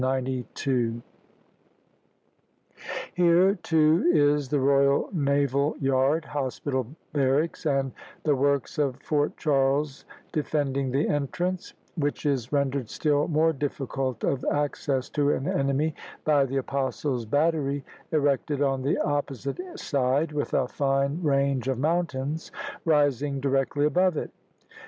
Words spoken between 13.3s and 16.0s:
difficult of access to an enemy